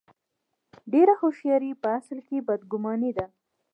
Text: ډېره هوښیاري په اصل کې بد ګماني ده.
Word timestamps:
ډېره 0.91 1.13
هوښیاري 1.21 1.71
په 1.81 1.87
اصل 1.99 2.19
کې 2.27 2.37
بد 2.47 2.61
ګماني 2.71 3.11
ده. 3.17 3.25